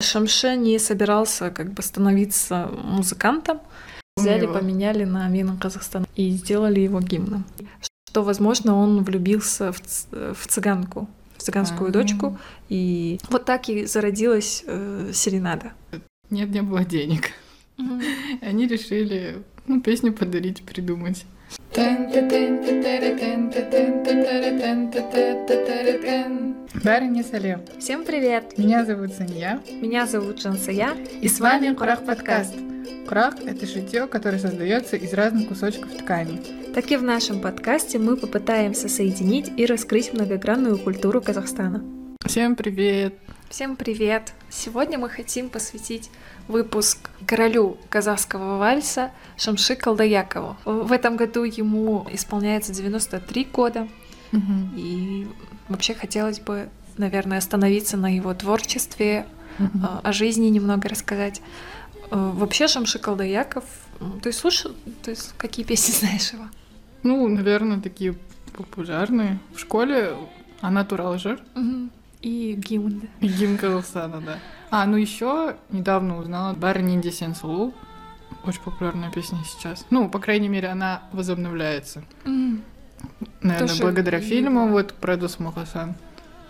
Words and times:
Шамше 0.00 0.56
не 0.56 0.78
собирался 0.78 1.50
как 1.50 1.72
бы 1.72 1.82
становиться 1.82 2.68
музыкантом. 2.84 3.60
Взяли, 4.16 4.46
поменяли 4.46 5.04
на 5.04 5.28
гимн 5.30 5.58
Казахстана 5.58 6.06
и 6.16 6.30
сделали 6.30 6.80
его 6.80 7.00
гимном. 7.00 7.44
Что, 8.08 8.22
возможно, 8.22 8.74
он 8.76 9.04
влюбился 9.04 9.72
в, 9.72 9.80
ц- 9.80 10.32
в 10.32 10.46
цыганку, 10.46 11.06
в 11.36 11.42
цыганскую 11.42 11.90
А. 11.90 11.92
дочку. 11.92 12.38
И 12.70 13.18
вот 13.28 13.44
так 13.44 13.68
и 13.68 13.84
зародилась 13.84 14.64
э, 14.66 15.10
серенада. 15.12 15.72
Нет, 16.30 16.48
не 16.48 16.62
было 16.62 16.82
денег. 16.84 17.30
Они 18.40 18.66
решили, 18.66 19.42
ну, 19.66 19.82
песню 19.82 20.14
подарить, 20.14 20.62
придумать. 20.62 21.26
Барыня 26.84 27.24
Салем. 27.24 27.62
Всем 27.78 28.04
привет! 28.04 28.56
Меня 28.56 28.84
зовут 28.84 29.12
Санья. 29.12 29.60
Меня 29.70 30.06
зовут 30.06 30.40
Жансая. 30.40 30.94
И 31.20 31.28
с 31.28 31.40
вами 31.40 31.74
Курах 31.74 32.04
подкаст. 32.04 32.54
Курах— 33.08 33.34
это 33.46 33.66
шитье, 33.66 34.06
которое 34.06 34.38
создается 34.38 34.96
из 34.96 35.12
разных 35.12 35.48
кусочков 35.48 35.92
ткани. 35.96 36.40
Так 36.74 36.90
и 36.90 36.96
в 36.96 37.02
нашем 37.02 37.40
подкасте 37.40 37.98
мы 37.98 38.16
попытаемся 38.16 38.88
соединить 38.88 39.50
и 39.56 39.66
раскрыть 39.66 40.12
многогранную 40.12 40.78
культуру 40.78 41.20
Казахстана. 41.20 41.84
Всем 42.24 42.56
привет! 42.56 43.14
Всем 43.48 43.76
привет! 43.76 44.32
Сегодня 44.50 44.98
мы 44.98 45.08
хотим 45.08 45.48
посвятить 45.48 46.10
выпуск 46.48 47.05
королю 47.26 47.76
казахского 47.88 48.58
вальса 48.58 49.10
Шамши 49.36 49.76
Калдаякову. 49.76 50.56
В 50.64 50.92
этом 50.92 51.16
году 51.16 51.44
ему 51.44 52.06
исполняется 52.10 52.72
93 52.72 53.48
года, 53.52 53.88
и 54.76 55.26
вообще 55.68 55.94
хотелось 55.94 56.40
бы, 56.40 56.68
наверное, 56.96 57.38
остановиться 57.38 57.96
на 57.96 58.14
его 58.14 58.32
творчестве, 58.34 59.26
а, 59.82 60.00
о 60.02 60.12
жизни 60.12 60.48
немного 60.48 60.88
рассказать. 60.88 61.40
А, 62.10 62.30
Вообще 62.32 62.68
Шамши 62.68 62.98
Калдаяков, 62.98 63.64
ты 64.22 64.32
слушал, 64.32 64.72
то 65.02 65.10
есть 65.10 65.32
какие 65.38 65.64
песни 65.70 65.92
знаешь 65.92 66.32
его? 66.32 66.44
Ну, 67.02 67.26
наверное, 67.28 67.80
такие 67.80 68.14
популярные. 68.52 69.38
В 69.54 69.60
школе 69.60 70.14
она 70.60 70.84
Туралжир 70.84 71.40
И 72.22 72.54
гимн. 72.58 73.02
гимн 73.20 73.56
Казахстана, 73.56 74.20
да. 74.20 74.38
А, 74.70 74.84
ну 74.86 74.96
еще 74.96 75.56
недавно 75.70 76.18
узнала 76.18 76.52
Барни 76.54 77.00
Десен 77.00 77.34
Сулу. 77.34 77.72
Очень 78.44 78.60
популярная 78.60 79.10
песня 79.10 79.38
сейчас. 79.44 79.86
Ну, 79.90 80.08
по 80.08 80.18
крайней 80.18 80.48
мере, 80.48 80.68
она 80.68 81.02
возобновляется. 81.12 82.02
М. 82.24 82.62
Наверное, 83.40 83.68
Тоже 83.68 83.82
благодаря 83.82 84.20
фильму 84.20 84.68
вот 84.68 84.94
про 84.94 85.16
Дусмухасан. 85.16 85.94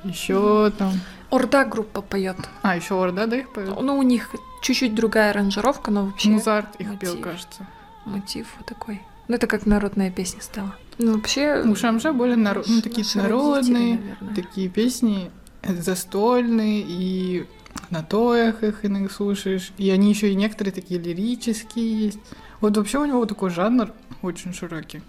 Еще 0.05 0.71
там. 0.79 0.93
Орда 1.31 1.65
группа 1.65 2.01
поет. 2.03 2.37
А, 2.63 2.77
еще 2.77 3.03
Орда, 3.03 3.27
да, 3.27 3.37
их 3.37 3.53
поет? 3.53 3.81
Ну, 3.81 3.99
у 3.99 4.03
них 4.03 4.31
чуть-чуть 4.63 4.95
другая 4.95 5.31
аранжировка, 5.31 5.91
но 5.91 6.07
вообще 6.07 6.31
Музарт 6.31 6.77
их 6.77 6.99
пел, 6.99 7.13
мотив. 7.15 7.25
кажется. 7.25 7.67
мотив 8.05 8.47
вот 8.59 8.67
такой. 8.67 9.01
Ну, 9.29 9.35
это 9.35 9.47
как 9.47 9.67
народная 9.67 10.11
песня 10.11 10.41
стала. 10.41 10.75
Ну, 10.99 11.15
вообще... 11.15 11.63
У 11.63 11.75
Шамша 11.75 12.13
более 12.13 12.37
наро- 12.37 12.65
ну, 12.67 12.81
такие 12.81 13.05
народные, 13.17 13.57
родители, 13.97 14.09
наверное. 14.21 14.35
такие 14.35 14.69
песни 14.69 15.31
застольные, 15.67 16.85
и 16.87 17.47
на 17.91 18.03
тоях 18.03 18.63
их 18.63 18.85
иногда 18.85 19.09
слушаешь. 19.13 19.73
И 19.79 19.91
они 19.91 20.11
еще 20.11 20.31
и 20.31 20.35
некоторые 20.35 20.73
такие 20.73 21.01
лирические 21.01 22.05
есть. 22.07 22.19
Вот 22.61 22.77
вообще 22.77 22.99
у 22.99 23.05
него 23.05 23.25
такой 23.27 23.51
жанр 23.51 23.93
очень 24.23 24.53
широкий. 24.55 25.03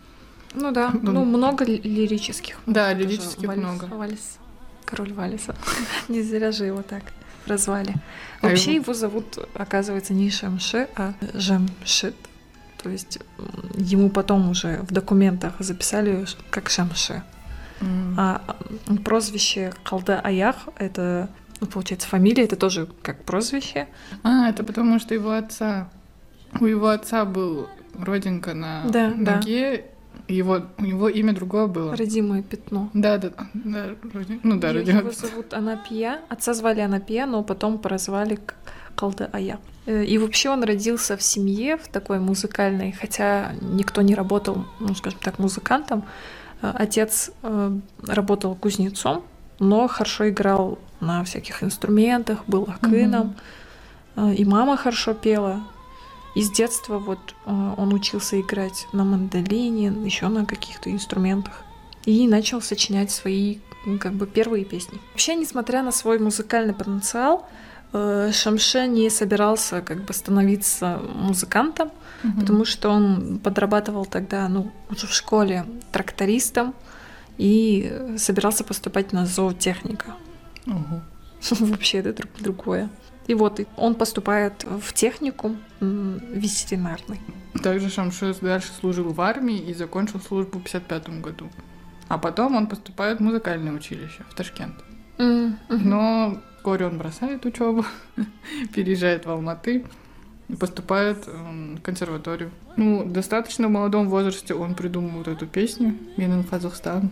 Ну 0.54 0.72
да, 0.72 0.92
Ну, 1.02 1.12
ну 1.12 1.26
много 1.26 1.66
ли- 1.66 1.82
лирических. 1.82 2.58
Да, 2.66 2.94
лирических 2.94 3.48
вальс- 3.50 3.58
много. 3.58 3.86
Вальс. 3.86 4.38
Король 4.86 5.14
вальса. 5.14 5.56
Не 6.08 6.22
зря 6.22 6.52
же 6.52 6.66
его 6.66 6.82
так 6.82 7.04
прозвали. 7.46 7.94
А 8.42 8.48
Вообще 8.48 8.76
его- 8.76 8.94
зовут, 8.94 9.38
оказывается, 9.54 10.14
не 10.14 10.30
Шамши, 10.30 10.88
а 10.96 11.14
Жемшит. 11.34 12.16
То 12.84 12.90
есть 12.90 13.20
ему 13.76 14.10
потом 14.10 14.50
уже 14.50 14.80
в 14.84 14.92
документах 14.94 15.54
записали 15.60 16.26
как 16.50 16.70
Шамши. 16.70 17.24
А 18.18 18.42
прозвище 19.04 19.72
Калда 19.84 20.20
Аях— 20.22 20.56
это, 20.78 21.30
ну, 21.60 21.68
получается, 21.68 22.08
фамилия, 22.08 22.44
это 22.44 22.56
тоже 22.56 22.88
как 23.02 23.24
прозвище. 23.24 23.88
А, 24.24 24.50
это 24.50 24.64
потому 24.64 25.00
что 25.00 25.14
его 25.14 25.32
отца... 25.32 25.90
У 26.62 26.66
его 26.66 26.88
отца 26.88 27.26
был 27.26 27.68
родинка 28.00 28.54
на 28.54 28.84
Да, 28.90 29.12
да. 29.18 29.36
ноге, 29.36 29.86
и 30.28 30.36
его, 30.36 30.62
у 30.78 30.82
него 30.84 31.10
имя 31.10 31.34
другое 31.34 31.68
было. 31.68 31.96
Родимое 31.96 32.42
пятно. 32.42 32.90
Да, 32.94 33.18
да, 33.18 33.30
да, 33.54 33.86
родин- 34.14 34.40
ну 34.44 34.60
да, 34.60 34.70
Е- 34.70 34.74
родина. 34.74 35.00
Его 35.00 35.12
зовут 35.12 35.54
Анапия. 35.54 36.20
Отца 36.30 36.54
звали 36.54 36.80
Анапия, 36.82 37.26
но 37.26 37.44
потом 37.44 37.78
прозвали 37.80 38.40
Калда 38.96 39.30
Ая. 39.34 39.60
Э, 39.86 40.04
И 40.06 40.18
вообще 40.18 40.50
он 40.50 40.64
родился 40.64 41.16
в 41.18 41.22
семье, 41.22 41.78
в 41.78 41.88
такой 41.88 42.20
музыкальной, 42.20 42.92
хотя 42.92 43.52
никто 43.62 44.02
не 44.02 44.16
работал, 44.16 44.66
ну, 44.80 44.96
скажем 44.96 45.20
так, 45.22 45.40
музыкантом. 45.40 46.04
Э, 46.62 46.72
Отец 46.76 47.32
э, 47.44 47.72
работал 48.06 48.56
кузнецом, 48.56 49.24
но 49.60 49.88
хорошо 49.88 50.30
играл 50.30 50.78
на 51.00 51.24
всяких 51.24 51.64
инструментах, 51.64 52.40
был 52.48 52.64
акыном. 52.68 53.36
Э, 54.16 54.34
И 54.34 54.46
мама 54.46 54.78
хорошо 54.78 55.14
пела. 55.14 55.62
И 56.36 56.42
с 56.44 56.52
детства 56.52 57.00
вот 57.00 57.20
э, 57.46 57.74
он 57.78 57.94
учился 57.94 58.40
играть 58.40 58.88
на 58.94 59.04
мандолине, 59.04 59.88
еще 60.06 60.28
на 60.28 60.46
каких-то 60.46 60.92
инструментах. 60.92 61.64
И 62.06 62.28
начал 62.28 62.62
сочинять 62.62 63.12
свои 63.12 63.58
м, 63.86 64.00
как 64.00 64.14
бы 64.14 64.28
первые 64.28 64.64
песни. 64.66 65.00
Вообще, 65.14 65.36
несмотря 65.36 65.82
на 65.84 65.92
свой 65.92 66.20
музыкальный 66.20 66.74
потенциал, 66.74 67.46
э, 67.94 68.32
Шамше 68.34 68.88
не 68.88 69.10
собирался 69.10 69.82
как 69.82 70.04
бы 70.06 70.14
становиться 70.14 71.00
музыкантом, 71.16 71.90
Мгм. 72.24 72.40
потому 72.40 72.66
что 72.66 72.90
он 72.90 73.40
подрабатывал 73.44 74.06
тогда, 74.06 74.48
ну, 74.50 74.72
уже 74.90 75.06
в 75.08 75.14
школе 75.14 75.66
трактористом 75.92 76.74
и 77.38 78.16
собирался 78.18 78.64
поступать 78.64 79.14
на 79.14 79.26
зоотехника. 79.26 80.16
Ого. 80.68 81.02
Вообще 81.60 82.00
это 82.00 82.14
друг- 82.14 82.32
другое. 82.40 82.90
И 83.28 83.34
вот 83.34 83.60
он 83.76 83.96
поступает 83.96 84.64
в 84.64 84.94
техникум 84.94 85.58
ветеринарный. 85.82 87.20
Также 87.62 87.90
Шамшес 87.90 88.38
дальше 88.40 88.70
служил 88.80 89.12
в 89.12 89.20
армии 89.22 89.58
и 89.58 89.74
закончил 89.74 90.20
службу 90.22 90.60
в 90.60 90.64
55 90.64 91.22
году. 91.22 91.50
А 92.08 92.18
потом 92.18 92.56
он 92.56 92.68
поступает 92.68 93.20
в 93.20 93.24
музыкальное 93.24 93.74
училище 93.74 94.24
в 94.30 94.36
Ташкент. 94.36 94.76
Мгм. 95.18 95.58
Но 95.70 96.38
вскоре 96.58 96.86
он 96.86 96.98
бросает 96.98 97.46
учебу, 97.46 97.86
переезжает 98.74 99.26
в 99.26 99.30
Алматы 99.30 99.86
и 100.48 100.56
поступает 100.56 101.28
м, 101.28 101.76
в 101.78 101.82
консерваторию. 101.82 102.52
Ну, 102.78 103.04
достаточно 103.06 103.68
в 103.68 103.72
молодом 103.72 104.08
возрасте 104.10 104.54
он 104.54 104.74
придумал 104.76 105.18
вот 105.18 105.28
эту 105.28 105.48
песню 105.48 105.98
«Менен 106.16 106.44
Казахстан», 106.44 107.10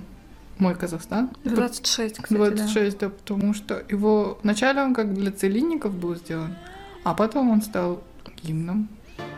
«Мой 0.58 0.76
Казахстан». 0.76 1.30
26, 1.44 2.22
кстати, 2.22 2.34
26, 2.34 2.98
да, 2.98 3.10
потому 3.10 3.54
что 3.54 3.84
его 3.90 4.40
вначале 4.44 4.82
он 4.82 4.94
как 4.94 5.14
для 5.14 5.32
целинников 5.32 5.94
был 5.94 6.16
сделан, 6.16 6.56
а 7.04 7.14
потом 7.14 7.50
он 7.52 7.62
стал 7.62 8.02
гимном. 8.44 8.88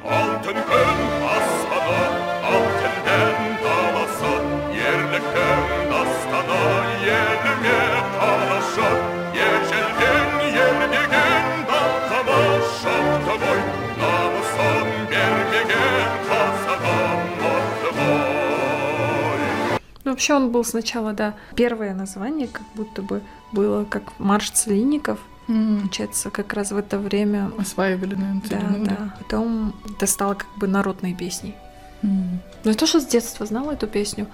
Алтын 0.04 0.58
күн 0.70 1.00
астана, 1.36 2.77
вообще 20.18 20.34
он 20.34 20.50
был 20.52 20.66
сначала, 20.66 21.14
да, 21.14 21.36
первое 21.56 21.94
название 21.94 22.48
как 22.48 22.64
будто 22.74 23.04
бы 23.04 23.22
было 23.52 23.86
как 23.86 24.20
марш 24.20 24.50
целинников. 24.50 25.20
Получается, 25.46 26.30
как 26.30 26.54
раз 26.54 26.72
в 26.72 26.78
это 26.78 26.98
время 26.98 27.52
Осваивали, 27.58 28.16
наверное, 28.16 28.42
Да, 28.42 28.60
целину, 28.60 28.86
да. 28.86 29.16
Потом 29.20 29.74
это 29.96 30.08
стало 30.08 30.34
как 30.34 30.48
бы 30.58 30.68
народной 30.68 31.14
песней. 31.14 31.56
М. 32.04 32.40
Но 32.64 32.72
я 32.72 32.74
тоже 32.74 33.00
с 33.00 33.06
детства 33.06 33.46
знала 33.46 33.72
эту 33.72 33.88
песню. 33.88 34.26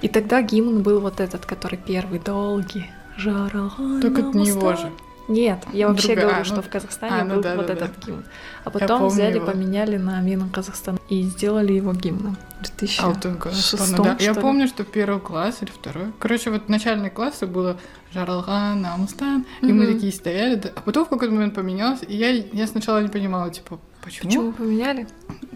И 0.00 0.08
тогда 0.08 0.40
гимн 0.42 0.82
был 0.82 1.00
вот 1.00 1.20
этот, 1.20 1.44
который 1.44 1.78
первый, 1.78 2.20
долгий. 2.20 2.86
Жаралган 3.18 4.00
Так 4.00 4.18
это 4.18 4.38
не 4.38 4.46
его 4.48 4.76
же. 4.76 4.90
Нет, 5.32 5.64
я 5.72 5.88
вообще 5.88 6.08
Другая, 6.08 6.26
говорю, 6.26 6.40
а, 6.42 6.44
что 6.44 6.56
ну- 6.56 6.62
в 6.62 6.68
Казахстане 6.68 7.16
а, 7.22 7.24
ну 7.24 7.34
был 7.36 7.42
да, 7.42 7.56
вот 7.56 7.66
да, 7.66 7.74
да. 7.74 7.84
этот 7.86 8.04
гимн. 8.04 8.24
А 8.64 8.70
потом 8.70 9.08
взяли, 9.08 9.36
его. 9.36 9.46
поменяли 9.46 9.96
на 9.96 10.22
гимн 10.22 10.50
Казахстана 10.50 10.98
и 11.08 11.22
сделали 11.22 11.72
его 11.72 11.92
гимном. 11.92 12.36
В 12.60 12.62
2000. 12.64 13.00
Алтын 13.00 13.38
Казахстана, 13.38 13.86
шестом, 13.86 14.04
да. 14.04 14.16
Я 14.20 14.32
ли? 14.32 14.40
помню, 14.40 14.68
что 14.68 14.84
первый 14.84 15.20
класс 15.20 15.58
или 15.62 15.70
второй. 15.70 16.12
Короче, 16.18 16.50
вот 16.50 16.68
начальные 16.68 17.10
классы 17.10 17.46
было 17.46 17.78
Жаралган, 18.12 18.84
Амустан, 18.84 19.46
и 19.62 19.72
мы 19.72 19.86
такие 19.86 20.12
стояли. 20.12 20.56
да. 20.56 20.70
А 20.74 20.80
потом 20.80 21.06
в 21.06 21.08
какой-то 21.08 21.32
момент 21.32 21.54
поменялось, 21.54 22.00
и 22.06 22.14
я, 22.14 22.30
я 22.30 22.66
сначала 22.66 23.02
не 23.02 23.08
понимала, 23.08 23.50
типа, 23.50 23.78
почему? 24.04 24.28
Почему 24.28 24.52
поменяли? 24.52 25.06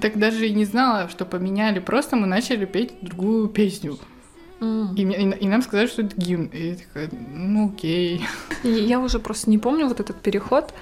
Так 0.01 0.19
даже 0.19 0.47
и 0.49 0.55
не 0.55 0.65
знала, 0.65 1.09
что 1.09 1.25
поменяли. 1.27 1.81
Просто 1.81 2.17
мы 2.17 2.27
начали 2.27 2.65
петь 2.65 2.95
другую 3.03 3.49
песню. 3.49 3.99
М. 4.61 4.95
И, 4.95 5.05
мне- 5.05 5.23
и- 5.23 5.45
и 5.45 5.49
нам 5.49 5.63
сказали, 5.63 5.87
что 5.87 6.03
это 6.03 6.15
гимн. 6.17 6.47
И 6.47 6.69
я 6.71 6.75
такая, 6.77 7.11
ну 7.35 7.69
окей. 7.71 8.25
И 8.63 8.69
Я 8.69 9.01
уже 9.01 9.19
просто 9.19 9.51
не 9.51 9.59
помню 9.59 9.87
вот 9.89 10.01
этот 10.01 10.17
переход, 10.21 10.73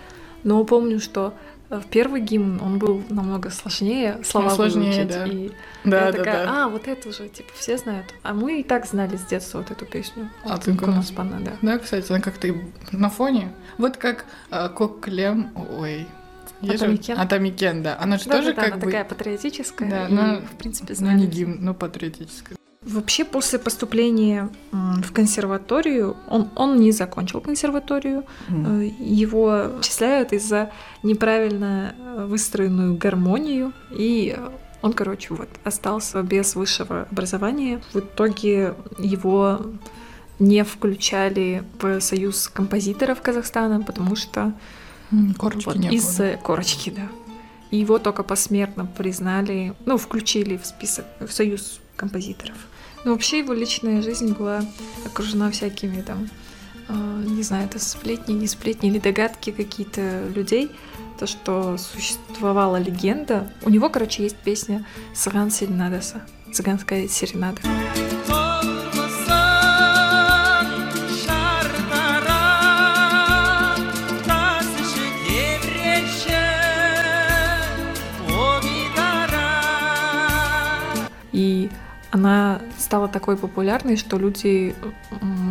Но 0.44 0.62
помню, 0.64 1.00
что 1.00 1.32
э, 1.70 1.80
в 1.80 1.86
первый 1.86 2.20
гимн 2.20 2.60
он 2.60 2.78
был 2.78 3.02
намного 3.08 3.48
сложнее, 3.50 4.18
слова 4.22 4.50
сложнее, 4.50 4.92
выучить. 5.04 5.08
да. 5.08 5.26
И 5.26 5.50
Да, 5.84 6.06
я 6.06 6.12
да, 6.12 6.18
такая, 6.18 6.46
да. 6.46 6.64
а, 6.64 6.68
вот 6.68 6.86
это 6.86 7.08
уже, 7.08 7.28
типа, 7.30 7.48
все 7.54 7.78
знают. 7.78 8.06
А 8.22 8.34
мы 8.34 8.60
и 8.60 8.62
так 8.62 8.84
знали 8.86 9.16
с 9.16 9.22
детства 9.22 9.58
вот 9.58 9.70
эту 9.70 9.86
песню. 9.86 10.28
А 10.44 10.48
Вот 10.50 10.64
ты 10.64 10.74
«Кунас 10.76 11.08
Кунас». 11.08 11.10
Пана», 11.12 11.40
да. 11.40 11.52
Да, 11.62 11.78
кстати, 11.78 12.12
она 12.12 12.20
как-то 12.20 12.54
на 12.92 13.08
фоне. 13.08 13.52
Вот 13.78 13.96
как 13.96 14.26
э, 14.50 14.68
Коклем, 14.68 15.48
ой, 15.78 16.06
Атамикен. 16.60 17.18
Атамикен, 17.18 17.82
да. 17.82 17.98
Она 17.98 18.18
же 18.18 18.26
Да, 18.26 18.36
тоже 18.36 18.52
да, 18.52 18.62
как 18.62 18.72
она 18.74 18.76
бы, 18.76 18.86
такая 18.86 19.04
патриотическая, 19.06 19.90
Да, 19.90 20.08
и, 20.08 20.12
но- 20.12 20.40
в 20.42 20.56
принципе, 20.58 20.88
ну 20.90 20.94
знали. 20.96 21.20
не 21.20 21.26
гимн, 21.26 21.56
но 21.60 21.72
патриотическая. 21.72 22.56
Вообще, 22.86 23.24
после 23.24 23.58
поступления 23.58 24.50
в 24.70 25.12
консерваторию, 25.12 26.16
он, 26.28 26.50
он 26.54 26.78
не 26.78 26.92
закончил 26.92 27.40
консерваторию. 27.40 28.24
Э, 28.48 28.90
Его 28.98 29.78
отчисляют 29.78 30.32
из-за 30.32 30.70
неправильно 31.02 31.94
э, 31.98 32.26
выстроенную 32.26 32.96
гармонию, 32.96 33.72
и 33.90 34.36
он, 34.82 34.92
короче, 34.92 35.32
вот 35.32 35.48
остался 35.64 36.22
без 36.22 36.56
высшего 36.56 37.06
образования. 37.10 37.80
В 37.94 38.00
итоге 38.00 38.74
его 38.98 39.60
не 40.38 40.62
включали 40.62 41.62
в 41.80 42.00
союз 42.00 42.48
композиторов 42.48 43.22
Казахстана, 43.22 43.80
потому 43.80 44.14
что 44.14 44.52
Корочки 45.38 45.66
вот 45.66 45.76
из-за 45.92 46.36
корочки, 46.36 46.90
да. 46.90 47.08
И 47.70 47.78
его 47.78 47.98
только 47.98 48.22
посмертно 48.22 48.84
признали, 48.84 49.74
ну, 49.86 49.96
включили 49.96 50.56
в 50.56 50.66
список, 50.66 51.06
в 51.20 51.32
союз 51.32 51.80
композиторов. 51.96 52.56
Но 53.04 53.12
вообще 53.12 53.40
его 53.40 53.52
личная 53.52 54.02
жизнь 54.02 54.32
была 54.32 54.64
окружена 55.04 55.50
всякими 55.50 56.00
там, 56.00 56.28
э, 56.88 57.24
не 57.26 57.42
знаю, 57.42 57.66
это 57.66 57.78
сплетни, 57.78 58.32
не 58.32 58.46
сплетни 58.46 58.88
или 58.88 58.98
догадки 58.98 59.50
какие-то 59.50 60.28
людей. 60.34 60.70
То, 61.18 61.26
что 61.26 61.76
существовала 61.78 62.76
легенда. 62.76 63.52
У 63.62 63.70
него, 63.70 63.88
короче, 63.88 64.24
есть 64.24 64.36
песня 64.36 64.84
«Саган 65.14 65.50
Серенадаса», 65.50 66.22
цыганская 66.52 67.06
серенада. 67.06 67.60
Она 82.24 82.60
стала 82.78 83.08
такой 83.08 83.36
популярной, 83.36 83.96
что 83.96 84.18
люди 84.18 84.74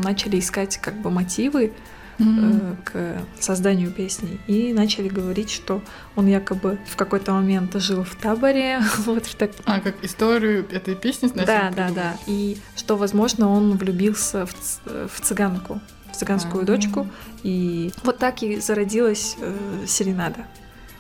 начали 0.04 0.40
искать 0.40 0.78
как 0.78 0.96
бы 0.96 1.12
мотивы 1.12 1.74
э, 2.20 2.76
к 2.84 3.22
созданию 3.40 3.92
песни 3.92 4.40
и 4.48 4.74
начали 4.74 5.08
говорить, 5.08 5.52
что 5.52 5.82
он 6.16 6.28
якобы 6.28 6.80
в 6.88 6.96
какой-то 6.96 7.34
момент 7.34 7.74
жил 7.76 8.04
в 8.04 8.16
таборе, 8.16 8.82
вот 9.06 9.26
в 9.26 9.36
так... 9.36 9.52
А, 9.66 9.80
как 9.80 10.04
историю 10.04 10.68
этой 10.72 10.96
песни 10.96 11.28
начали 11.28 11.46
Да, 11.46 11.72
да, 11.76 11.90
да. 11.92 12.18
И 12.28 12.58
что, 12.76 12.98
возможно, 12.98 13.50
он 13.50 13.78
влюбился 13.78 14.46
в, 14.46 14.54
в 15.08 15.22
цыганку, 15.22 15.80
в 16.12 16.18
цыганскую 16.18 16.64
А. 16.64 16.66
дочку. 16.66 17.08
И 17.44 17.92
вот 18.04 18.18
так 18.18 18.42
и 18.42 18.60
зародилась 18.60 19.38
э, 19.40 19.86
серенада. 19.88 20.46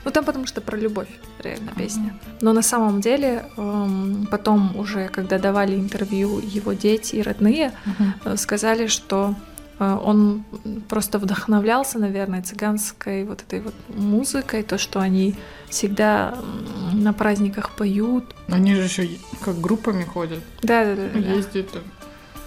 Ну 0.06 0.12
там 0.12 0.26
потому 0.26 0.46
что 0.48 0.62
про 0.62 0.78
любовь, 0.78 1.08
реально, 1.40 1.72
песня. 1.78 2.14
Но 2.42 2.54
на 2.54 2.62
самом 2.62 3.00
деле 3.02 3.46
эм, 3.58 4.28
потом 4.30 4.76
уже, 4.78 5.08
когда 5.08 5.40
давали 5.40 5.76
интервью 5.76 6.40
его 6.40 6.74
дети 6.74 7.16
и 7.16 7.22
родные, 7.22 7.72
Мгм. 7.86 8.14
э, 8.26 8.38
сказали, 8.38 8.88
что 8.88 9.36
э, 9.80 10.00
он 10.04 10.44
просто 10.90 11.20
вдохновлялся, 11.20 12.00
наверное, 12.00 12.42
цыганской 12.42 13.24
вот 13.24 13.42
этой 13.42 13.62
вот 13.62 13.74
музыкой, 13.96 14.64
то, 14.64 14.78
что 14.78 15.00
они 15.00 15.36
всегда 15.70 16.36
на 16.94 17.14
праздниках 17.14 17.72
поют. 17.72 18.26
Они 18.50 18.76
же 18.76 18.82
еще 18.84 19.10
как 19.42 19.60
группами 19.60 20.04
ходят, 20.04 20.40
Да, 20.62 20.84
да, 20.86 20.96
да. 20.96 21.10
да. 21.14 21.20
ездят 21.20 21.72
там, 21.72 21.82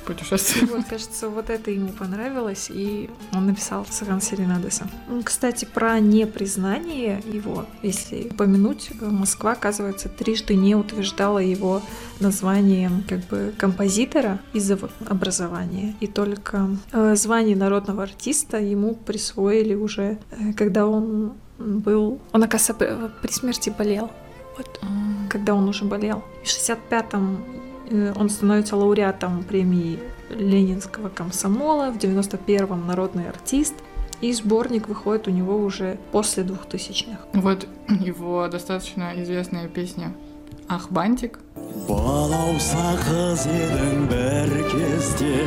путешествуют. 0.06 0.70
Вот, 0.70 0.84
кажется, 0.88 1.28
вот 1.28 1.50
это 1.50 1.70
ему 1.70 1.88
понравилось, 1.88 2.68
и 2.70 3.10
он 3.32 3.46
написал 3.46 3.86
Саган 3.90 4.20
Серенадеса. 4.20 4.88
Кстати, 5.24 5.64
про 5.64 5.98
непризнание 6.00 7.22
его, 7.32 7.66
если 7.82 8.28
упомянуть, 8.30 8.90
э, 9.00 9.04
Москва, 9.06 9.52
оказывается, 9.52 10.08
трижды 10.08 10.54
не 10.54 10.74
утверждала 10.74 11.38
его 11.38 11.82
названием 12.20 13.04
как 13.08 13.20
бы 13.26 13.52
композитора 13.58 14.40
из-за 14.52 14.78
образования. 15.08 15.94
И 16.00 16.06
только 16.06 16.68
э, 16.92 17.14
звание 17.16 17.56
народного 17.56 18.04
артиста 18.04 18.58
ему 18.58 18.94
присвоили 18.94 19.74
уже, 19.74 20.18
э, 20.30 20.52
когда 20.56 20.86
он 20.86 21.34
был... 21.58 22.20
Он, 22.32 22.42
оказывается, 22.42 23.10
при- 23.22 23.32
смерти 23.32 23.70
болел. 23.70 24.10
Вот 24.56 24.80
когда 25.28 25.54
он 25.54 25.68
уже 25.68 25.84
болел. 25.84 26.24
В 26.42 26.46
65-м 26.46 27.36
э, 27.36 27.65
он 28.15 28.29
становится 28.29 28.75
лауреатом 28.75 29.43
премии 29.43 29.99
Ленинского 30.29 31.09
комсомола, 31.09 31.91
в 31.91 31.97
91-м 31.97 32.87
народный 32.87 33.29
артист, 33.29 33.75
и 34.21 34.31
сборник 34.33 34.87
выходит 34.87 35.27
у 35.27 35.31
него 35.31 35.57
уже 35.57 35.97
после 36.11 36.43
2000-х. 36.43 37.19
Вот 37.33 37.67
его 37.89 38.47
достаточно 38.47 39.13
известная 39.21 39.67
песня 39.67 40.13
«Ах, 40.69 40.89
бантик». 40.91 41.39
балауса 41.87 42.91
қыз 43.01 43.45
едің 43.49 44.05
бір 44.11 44.51
кезде 44.71 45.37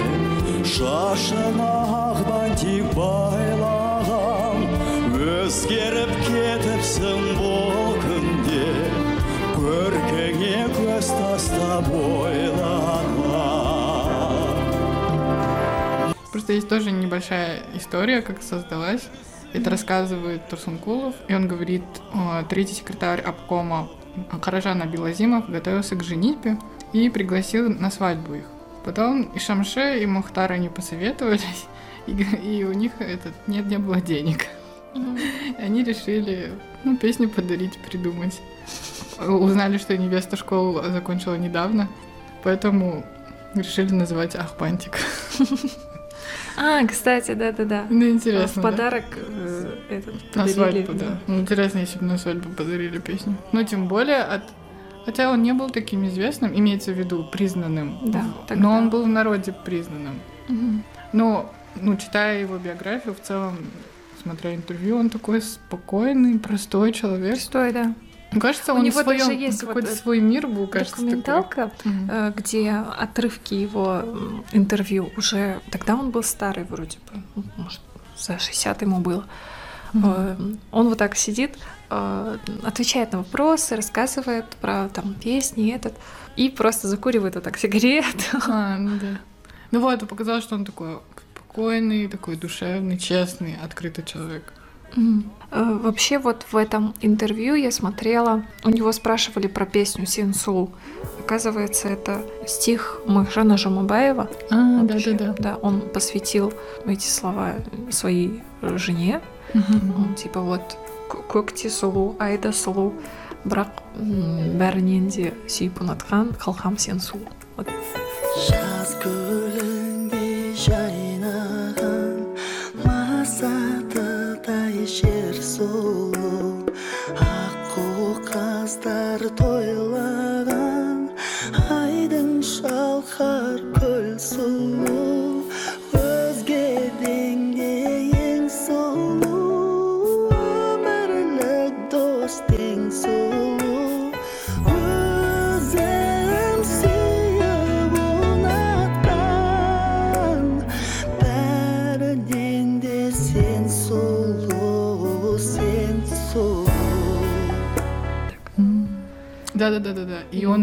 шашына 0.75 1.71
ақ 2.01 2.21
бантик 2.29 2.91
байлаған 2.97 4.65
өзгеріп 5.29 6.13
кетіпсің 6.27 7.29
бұл 7.41 7.78
көз 11.40 11.48
тастап 11.48 11.88
ойлаған 11.88 13.16
Просто 16.32 16.54
есть 16.54 16.68
тоже 16.70 16.92
небольшая 16.92 17.62
история, 17.76 18.22
как 18.22 18.44
создалась. 18.44 19.08
Это 19.54 19.70
рассказывает 19.70 20.48
Турсункулов, 20.50 21.16
и 21.28 21.34
он 21.34 21.48
говорит, 21.48 21.84
третий 22.50 22.76
секретарь 22.76 23.22
обкома 23.22 23.90
Каражана 24.42 24.86
Белозимов 24.86 25.50
готовился 25.50 25.96
к 25.96 26.04
женитьбе 26.04 26.58
и 26.94 27.10
пригласил 27.10 27.70
на 27.70 27.90
свадьбу 27.90 28.36
их. 28.36 28.46
Потом 28.84 29.24
и 29.24 29.40
Шамше, 29.40 30.00
и 30.04 30.06
Мухтар 30.06 30.52
они 30.52 30.70
посоветовались, 30.70 31.66
и, 32.08 32.12
и 32.12 32.64
у 32.66 32.74
них 32.74 32.92
этот, 33.00 33.34
нет, 33.48 33.66
не 33.66 33.78
было 33.78 34.02
денег. 34.02 34.46
И 34.94 35.64
они 35.64 35.84
решили 35.84 36.52
ну, 36.84 36.98
песню 36.98 37.30
подарить, 37.30 37.78
придумать. 37.78 38.40
Узнали, 39.28 39.78
что 39.78 39.98
невеста 39.98 40.38
школу 40.38 40.82
закончила 40.82 41.36
недавно, 41.36 41.90
поэтому 42.44 43.06
решили 43.56 43.94
называть 43.94 44.36
Ахпантик. 44.36 44.98
А, 46.58 46.86
кстати, 46.86 47.34
да-да-да. 47.34 47.86
Ну, 47.90 48.10
интересно, 48.10 48.62
В 48.62 48.66
да? 48.66 48.72
подарок 48.72 49.06
э, 49.16 49.78
этот 49.90 50.36
На 50.36 50.48
свадьбу, 50.48 50.94
да. 50.94 51.18
Ну, 51.28 51.40
интересно, 51.40 51.80
если 51.80 52.00
бы 52.00 52.06
на 52.06 52.18
свадьбу 52.18 52.50
подарили 52.50 53.00
песню. 53.00 53.38
Ну, 53.54 53.64
тем 53.64 53.88
более, 53.88 54.18
от... 54.18 54.44
хотя 55.06 55.32
он 55.32 55.42
не 55.42 55.54
был 55.54 55.70
таким 55.70 56.06
известным, 56.08 56.54
имеется 56.54 56.92
в 56.92 57.00
виду 57.00 57.24
признанным. 57.32 58.00
Да, 58.12 58.26
тогда. 58.48 58.62
Но 58.62 58.74
он 58.76 58.90
был 58.90 59.04
в 59.04 59.08
народе 59.08 59.56
признанным. 59.66 60.20
Мгм. 60.50 60.84
Но, 61.14 61.50
ну, 61.76 61.96
читая 61.96 62.42
его 62.42 62.58
биографию, 62.58 63.16
в 63.16 63.22
целом, 63.22 63.58
смотря 64.22 64.54
интервью, 64.54 64.98
он 64.98 65.10
такой 65.10 65.42
спокойный, 65.42 66.40
простой 66.40 66.92
человек. 66.92 67.40
Стой, 67.40 67.72
да. 67.72 67.96
Мне 68.32 68.42
кажется, 68.42 68.74
У 68.74 68.78
он 68.78 68.84
него 68.84 69.02
своем 69.02 69.20
даже 69.28 69.34
есть 69.34 69.62
вот 69.64 69.68
какой-то 69.70 69.88
этот 69.88 70.00
свой 70.02 70.20
мир 70.20 70.48
был, 70.48 70.68
кажется, 70.68 70.96
такой. 70.96 71.06
Документалка, 71.08 71.72
Мгм. 71.84 72.10
э, 72.12 72.34
где 72.36 72.72
отрывки 72.72 73.56
его 73.56 74.04
интервью 74.52 75.10
уже... 75.18 75.60
Тогда 75.72 75.96
он 75.96 76.12
был 76.12 76.22
старый 76.24 76.64
вроде 76.64 76.98
бы, 77.00 77.24
ну, 77.36 77.44
может, 77.58 77.82
за 78.18 78.38
60 78.38 78.82
ему 78.84 79.00
было. 79.00 79.26
Э, 79.94 80.36
Он 80.72 80.90
вот 80.90 80.98
так 81.00 81.16
сидит, 81.16 81.58
э, 81.90 82.38
отвечает 82.64 83.12
на 83.14 83.20
вопросы, 83.20 83.76
рассказывает 83.76 84.46
про 84.62 84.90
там 84.90 85.16
песни 85.16 85.72
этот, 85.74 85.94
и 86.36 86.50
просто 86.50 86.88
закуривает 86.88 87.36
вот 87.36 87.44
так 87.44 87.58
сигарет. 87.58 88.06
А, 88.48 88.78
ну 88.78 88.92
да. 89.02 89.20
Ну 89.72 89.80
вот, 89.80 90.08
показалось, 90.08 90.44
что 90.44 90.56
он 90.56 90.66
такой 90.66 91.00
спокойный, 91.36 92.08
такой 92.08 92.36
душевный, 92.36 92.98
честный, 93.00 93.56
открытый 93.64 94.04
человек. 94.06 94.54
Мгм. 94.97 95.31
Э, 95.51 95.79
Вообще 95.83 96.19
вот 96.19 96.47
в 96.53 96.57
этом 96.57 96.95
интервью 97.01 97.55
я 97.55 97.71
смотрела, 97.71 98.43
у 98.65 98.71
него 98.71 98.93
спрашивали 98.93 99.47
про 99.49 99.67
песню 99.67 100.07
«Синсул». 100.07 100.71
Оказывается, 101.21 101.89
это 101.89 102.21
стих 102.47 103.01
Махжана 103.07 103.57
Жамабаева. 103.57 104.29
А, 104.51 104.83
Вообще, 104.83 105.13
да-да-да. 105.13 105.43
Да, 105.43 105.57
он 105.63 105.81
посвятил 105.81 106.53
эти 106.87 107.07
слова 107.09 107.55
своей 107.91 108.43
жене. 108.63 109.21
Он 109.55 110.15
типа 110.17 110.41
вот 110.41 110.77
«К- 111.09 111.23
«Көкте 111.33 111.69
сұлу, 111.71 112.17
айда 112.19 112.49
сұлу, 112.51 112.93
бірақ 113.45 113.69
м, 114.01 114.59
бәрінен 114.59 115.09
де 115.09 115.33
сүйіп 115.47 115.79
ұнатқан 115.85 116.35
қалқам 116.39 116.79
сен 116.79 116.97
сұлу». 116.99 117.29
Вот. 117.57 117.69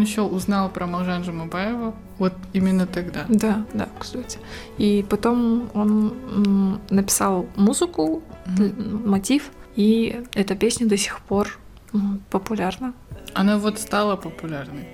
Еще 0.07 0.21
узнал 0.21 0.69
про 0.69 0.87
Малжан 0.87 1.23
Жамабаева 1.23 1.93
вот 2.17 2.33
именно 2.53 2.87
тогда. 2.87 3.25
Да, 3.27 3.65
да, 3.73 3.87
кстати. 3.99 4.39
И 4.77 5.05
потом 5.09 5.69
он 5.73 6.79
написал 6.89 7.45
музыку, 7.55 8.23
м, 8.59 9.09
мотив, 9.09 9.51
и 9.75 10.23
эта 10.33 10.55
песня 10.55 10.87
до 10.87 10.97
сих 10.97 11.19
пор 11.21 11.59
популярна. 12.29 12.93
Она 13.33 13.57
вот 13.57 13.79
стала 13.79 14.15
популярной. 14.15 14.87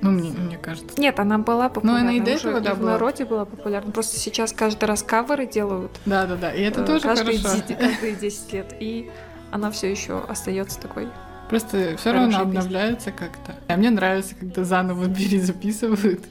Ну, 0.00 0.10
мне, 0.12 0.30
мне 0.30 0.56
кажется. 0.58 1.00
Нет, 1.00 1.18
она 1.18 1.38
была 1.38 1.68
популярна. 1.68 2.00
она 2.02 2.12
и 2.12 2.20
до 2.20 2.30
этого, 2.30 2.60
да, 2.60 2.74
в 2.74 2.78
была. 2.78 2.92
народе 2.92 3.24
была 3.24 3.44
популярна. 3.44 3.90
Просто 3.90 4.16
сейчас 4.16 4.52
каждый 4.52 4.84
раз 4.84 5.02
каверы 5.02 5.44
делают. 5.46 5.90
Да-да-да. 6.06 6.52
И 6.52 6.62
это 6.62 6.82
э, 6.82 6.86
тоже 6.86 7.00
каждые, 7.02 7.38
хорошо. 7.38 7.62
ди- 7.66 7.74
каждые 7.74 8.14
10 8.20 8.52
лет. 8.52 8.76
И 8.78 9.10
она 9.50 9.70
все 9.72 9.90
еще 9.90 10.20
остается 10.28 10.78
такой. 10.80 11.08
Просто 11.48 11.96
все 11.96 12.12
равно 12.12 12.40
обновляется 12.40 13.10
как-то. 13.10 13.54
А 13.68 13.76
мне 13.76 13.90
нравится, 13.90 14.34
когда 14.34 14.64
заново 14.64 15.08
перезаписывают. 15.14 16.24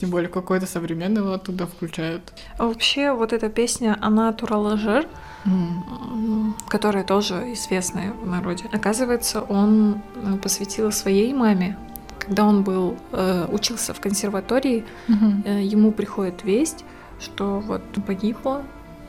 Тем 0.00 0.10
более 0.10 0.28
какой-то 0.28 0.66
современный 0.66 1.34
оттуда 1.34 1.66
включают. 1.66 2.32
А 2.58 2.66
вообще, 2.66 3.12
вот 3.12 3.32
эта 3.32 3.48
песня 3.48 3.96
«Она 4.00 4.32
Тураложер», 4.32 5.06
м, 5.44 6.56
которая 6.68 7.04
тоже 7.04 7.52
известная 7.52 8.12
в 8.12 8.26
народе. 8.26 8.64
Оказывается, 8.72 9.40
он 9.40 10.02
э, 10.16 10.36
посвятил 10.42 10.90
своей 10.92 11.32
маме. 11.32 11.76
Когда 12.18 12.44
он 12.44 12.62
был 12.64 12.96
э, 13.12 13.46
учился 13.52 13.94
в 13.94 14.00
консерватории, 14.00 14.84
Мгм. 15.08 15.42
э, 15.46 15.62
ему 15.64 15.92
приходит 15.92 16.42
весть, 16.44 16.84
что 17.20 17.60
вот 17.60 17.82
погибла 18.06 18.62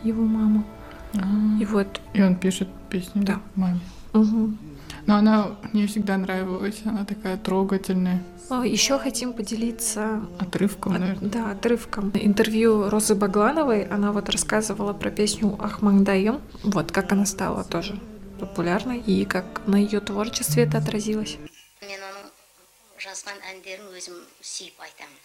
его 0.03 0.23
мама. 0.23 0.63
А. 1.15 1.19
И 1.61 1.65
вот 1.65 1.99
И 2.13 2.21
он 2.21 2.35
пишет 2.35 2.67
песню 2.89 3.23
Да. 3.23 3.39
маме. 3.55 3.79
мгм. 4.13 4.57
Но 5.06 5.16
она 5.16 5.56
мне 5.72 5.87
всегда 5.87 6.16
нравилась. 6.18 6.80
Она 6.84 7.04
такая 7.04 7.37
трогательная. 7.38 8.22
еще 8.64 8.98
хотим 8.98 9.32
поделиться 9.32 10.22
Отрывком, 10.38 10.94
от- 10.94 11.00
наверное. 11.00 11.30
да, 11.30 11.50
отрывком 11.50 12.10
интервью 12.14 12.88
Розы 12.90 13.14
Баглановой. 13.14 13.84
Она 13.84 14.12
вот 14.12 14.28
рассказывала 14.28 14.92
про 14.92 15.10
песню 15.10 15.56
Ахмангдаем, 15.62 16.40
вот 16.62 16.92
как 16.92 17.12
она 17.12 17.25
стала 17.26 17.64
тоже 17.64 17.98
популярной 18.40 18.98
и 19.00 19.25
как 19.25 19.66
на 19.66 19.76
ее 19.76 20.00
творчестве 20.00 20.64
это 20.64 20.78
отразилось. 20.78 21.38
мен 21.82 22.00
оның 22.04 22.26
жазған 23.00 23.38
әндерін 23.50 23.88
өзім 23.96 24.16
сүйіп 24.42 24.76
айтамын 24.84 25.18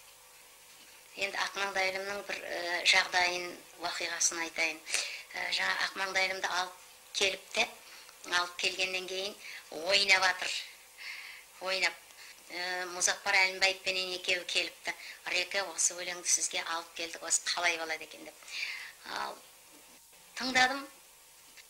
енді 1.18 1.38
ақмаңдайлымның 1.46 2.20
бір 2.28 2.38
ә, 2.40 2.60
жағдайын 2.88 3.46
уақиғасын 3.84 4.40
айтайын 4.46 4.78
ә, 4.78 5.40
жаңа 5.58 5.76
ақмаңдайлымды 5.88 6.48
алып 6.60 6.78
келіпті 7.20 7.66
Алып 8.35 8.57
келгеннен 8.65 9.07
кейін 9.09 9.35
ойнап 9.85 10.25
жатыр 10.25 10.53
ойнап 11.61 11.95
ә, 12.51 12.87
әлімбаевпенен 13.45 14.15
екеуі 14.17 14.45
келіпті. 14.49 14.95
Реке 15.33 15.63
осы 15.75 15.95
өлеңді 15.95 16.29
сізге 16.29 16.63
алып 16.63 16.95
келдік 16.97 17.23
осы 17.23 17.43
қалай 17.45 17.77
болады 17.79 18.05
екен 18.05 18.25
деп. 18.25 18.35
Ал 19.19 19.37
тыңдадым 20.39 20.85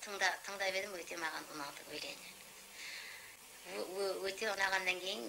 тыңда, 0.04 0.28
тыңдап 0.46 0.74
едім 0.74 0.94
өте 0.98 1.16
маған 1.18 1.48
ұнады 1.54 1.86
өлеңі. 1.92 2.34
Өте 4.28 4.50
ұнағаннан 4.52 5.00
кейін 5.02 5.24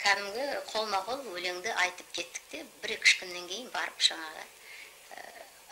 кәдімгі 0.00 0.46
қолма 0.70 1.02
қол 1.08 1.26
өлеңді 1.34 1.74
айтып 1.82 2.12
кеттік 2.18 2.48
те 2.52 2.62
бір 2.82 2.96
екі 2.96 3.08
үш 3.08 3.16
күннен 3.20 3.48
кейін 3.50 3.70
барып 3.74 4.00
жаңағы 4.08 4.44
ә, 4.46 5.24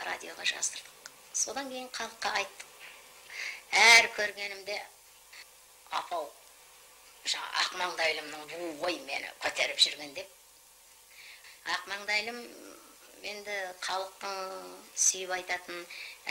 радиоға 0.09 0.47
жаздырдық. 0.51 1.11
Содан 1.45 1.71
кейін 1.71 1.89
халыққа 1.95 2.35
айттық. 2.41 2.74
әр 3.74 4.10
көргенімде 4.18 4.78
апау 6.00 6.26
жаңағы 7.30 7.64
ақмаңдайлымның 7.66 8.46
буы 8.54 8.70
ғой 8.84 9.00
мені 9.08 9.30
көтеріп 9.44 9.80
жүрген 9.86 10.14
деп 10.18 10.30
ақмаңдайлым 11.76 12.40
енді 13.34 13.56
халықтың 13.84 14.38
сүйіп 14.96 15.34
айтатын 15.38 15.82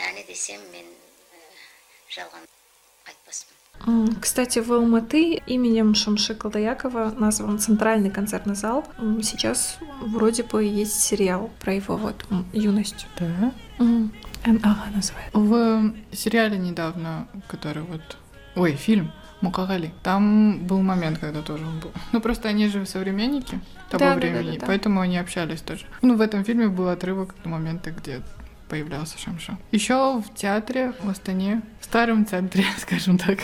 әні 0.09 0.23
десем 0.27 0.63
мен 0.73 0.89
ә, 0.89 1.45
жалған 2.17 2.47
айтпаспын 3.11 3.55
М, 3.87 4.19
Кстати, 4.19 4.59
в 4.59 4.73
Алматы 4.73 5.41
именем 5.47 5.95
Шамши 5.95 6.35
Колдаякова 6.35 7.11
назван 7.17 7.59
центральный 7.59 8.11
концертный 8.11 8.55
зал. 8.55 8.83
М, 8.97 9.23
Сейчас 9.23 9.77
вроде 10.01 10.43
бы 10.43 10.65
есть 10.65 10.99
сериал 10.99 11.49
про 11.61 11.73
его 11.73 11.95
вот 11.95 12.25
м, 12.29 12.45
юность. 12.51 13.05
Да. 13.17 13.53
М, 13.79 14.11
НА 14.46 14.76
называется. 14.94 15.30
В 15.32 15.92
сериале 16.12 16.58
недавно, 16.58 17.26
который 17.48 17.82
вот... 17.82 18.16
Ой, 18.56 18.72
фильм 18.72 19.10
Мукагали. 19.40 19.92
Там 20.02 20.58
был 20.66 20.80
момент, 20.80 21.18
когда 21.18 21.42
тоже 21.42 21.66
он 21.66 21.78
был. 21.80 21.92
Ну, 22.12 22.20
просто 22.20 22.48
они 22.48 22.68
же 22.68 22.86
современники 22.86 23.60
того 23.90 23.98
Да, 24.04 24.14
да, 24.14 24.14
да, 24.14 24.16
времени, 24.16 24.54
да, 24.54 24.60
да. 24.60 24.66
поэтому 24.66 25.00
они 25.00 25.18
общались 25.18 25.60
тоже. 25.60 25.84
Ну, 26.02 26.16
в 26.16 26.20
этом 26.20 26.44
фильме 26.44 26.68
был 26.68 26.88
отрывок 26.88 27.34
момента, 27.44 27.90
где 27.90 28.22
появлялся 28.68 29.18
Шамша. 29.18 29.58
Еще 29.72 29.94
в 30.20 30.34
театре 30.34 30.94
в 31.02 31.08
Астане, 31.10 31.60
в 31.80 31.84
старом 31.84 32.24
центре, 32.26 32.64
скажем 32.78 33.18
так, 33.18 33.38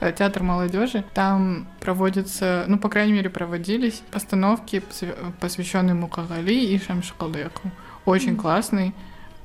э, 0.00 0.12
театр 0.12 0.42
молодежи. 0.42 1.04
Там 1.14 1.68
проводятся, 1.80 2.64
ну, 2.66 2.78
по 2.78 2.88
крайней 2.88 3.12
мере, 3.12 3.30
проводились 3.30 4.02
постановки, 4.10 4.82
посвя- 4.90 5.32
посвященные 5.40 5.94
Мукагали 5.94 6.52
и 6.52 6.78
Шамши 6.78 7.14
Калдаяку. 7.16 7.70
Очень 8.04 8.36
классный. 8.36 8.92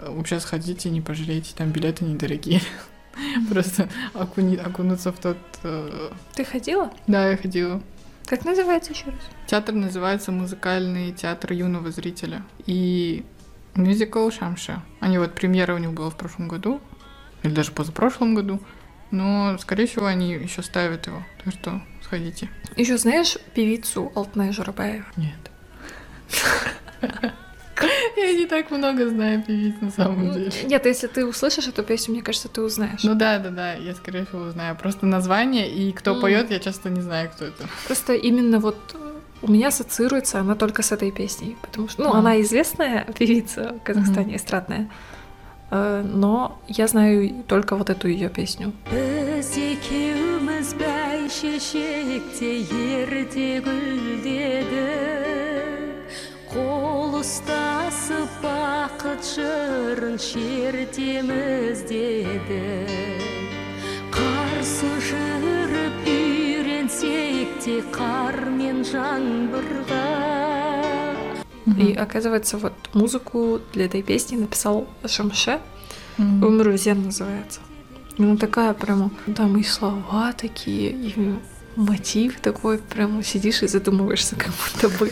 Вообще 0.08 0.40
сходите, 0.40 0.90
не 0.90 1.02
пожалеете, 1.02 1.54
там 1.56 1.70
билеты 1.70 2.06
недорогие. 2.06 2.62
Просто 3.50 3.90
окуни- 4.14 4.58
окунуться 4.58 5.12
в 5.12 5.20
тот... 5.20 5.38
э, 5.64 6.12
Ты 6.36 6.46
ходила? 6.46 6.92
Да, 7.08 7.30
я 7.30 7.38
ходила. 7.38 7.82
Как 8.26 8.46
называется 8.46 8.92
еще 8.94 9.06
раз? 9.08 9.20
Театр 9.48 9.74
называется 9.76 10.32
Музыкальный 10.32 11.12
театр 11.12 11.52
юного 11.54 11.92
зрителя. 11.92 12.44
И 12.66 13.26
мюзикл 13.76 14.30
Шамша. 14.30 14.84
Они 15.00 15.18
вот 15.18 15.34
премьера 15.36 15.74
у 15.74 15.80
них 15.80 15.92
была 15.94 16.10
в 16.12 16.16
прошлом 16.16 16.48
году, 16.48 16.80
или 17.44 17.52
даже 17.54 17.72
позапрошлом 17.72 18.36
году. 18.36 18.60
Но, 19.12 19.58
скорее 19.58 19.88
всего, 19.88 20.06
они 20.06 20.32
еще 20.34 20.62
ставят 20.62 21.08
его. 21.08 21.24
Так 21.44 21.54
что 21.56 21.82
сходите. 22.04 22.50
Еще 22.78 22.98
знаешь 23.00 23.38
певицу 23.56 24.12
Алтная 24.16 24.52
Журабаева? 24.52 25.06
Нет. 25.18 25.52
Я 28.20 28.34
не 28.34 28.46
так 28.46 28.72
много 28.72 29.08
знаю 29.10 29.42
певиц 29.44 29.76
на 29.82 29.92
самом 29.92 30.32
деле. 30.34 30.52
Нет, 30.66 30.86
если 30.86 31.08
ты 31.08 31.26
услышишь 31.26 31.68
эту 31.68 31.84
песню, 31.84 32.14
мне 32.14 32.22
кажется, 32.22 32.48
ты 32.50 32.62
узнаешь. 32.62 33.04
Ну 33.04 33.16
да, 33.16 33.40
да, 33.40 33.50
да, 33.50 33.74
я 33.74 33.96
скорее 33.96 34.26
всего 34.26 34.50
знаю. 34.52 34.76
Просто 34.76 35.06
название 35.06 35.70
и 35.70 35.92
кто 35.92 36.16
М. 36.16 36.22
поет, 36.22 36.52
я 36.52 36.60
часто 36.60 36.90
не 36.90 37.02
знаю, 37.02 37.30
кто 37.30 37.46
это. 37.46 37.66
Просто 37.88 38.14
именно 38.14 38.60
вот 38.60 38.78
у 39.42 39.50
меня 39.52 39.70
ассоциируется 39.70 40.40
она 40.40 40.56
только 40.56 40.82
с 40.82 40.92
этой 40.92 41.12
песней, 41.12 41.56
потому 41.62 41.88
что, 41.88 42.04
ну, 42.04 42.10
Мгм. 42.10 42.18
она 42.18 42.42
известная 42.42 43.06
певица 43.18 43.74
в 43.80 43.84
Казахстане, 43.84 44.36
эстрадная, 44.36 44.90
Э, 45.72 46.02
но 46.04 46.60
я 46.68 46.88
знаю 46.88 47.44
только 47.48 47.76
вот 47.76 47.90
эту 47.90 48.08
ее 48.08 48.30
песню 48.30 48.74
қол 56.51 57.19
ұстасып 57.21 58.31
бақыт 58.43 59.25
жырын 59.35 60.19
шертеміз 60.21 61.85
дедік 61.89 63.25
қарсы 64.15 64.91
жүріп 65.09 66.09
үйренсек 66.15 67.59
те 67.65 67.81
қар 67.95 68.39
мен 68.51 68.85
жаңбырға 68.87 70.05
И 71.79 71.95
оказывается, 71.95 72.59
вот 72.59 72.75
музыку 72.93 73.61
для 73.73 73.87
этой 73.87 74.03
песни 74.03 74.37
написал 74.37 74.87
Шамше. 75.07 75.61
Мгм. 76.19 76.45
Умер 76.45 76.69
Узен 76.69 77.05
называется. 77.05 77.61
Ну, 78.19 78.37
такая 78.37 78.75
прямо, 78.75 79.11
там 79.35 79.57
и 79.59 79.65
слова 79.65 80.33
такие, 80.33 80.91
и 80.91 81.35
мотив 81.75 82.41
такой, 82.41 82.79
прямо 82.79 83.23
сидишь 83.25 83.63
и 83.63 83.67
задумываешься, 83.67 84.37
как 84.37 84.53
будто 84.53 84.89
бы. 84.99 85.11